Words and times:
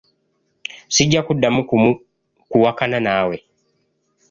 Sijja 0.95 1.21
kuddamu 1.27 1.61
kuwakana 2.49 2.97
naawe. 3.05 3.37